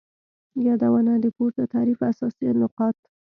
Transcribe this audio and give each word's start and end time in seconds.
یادونه: 0.65 1.13
د 1.23 1.25
پورته 1.35 1.63
تعریف 1.73 1.99
اساسی 2.11 2.45
نقاط 2.61 2.97